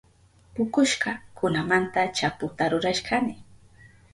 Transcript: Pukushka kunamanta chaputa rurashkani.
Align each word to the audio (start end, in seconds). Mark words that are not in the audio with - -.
Pukushka 0.53 1.11
kunamanta 1.37 2.01
chaputa 2.17 2.63
rurashkani. 2.71 3.35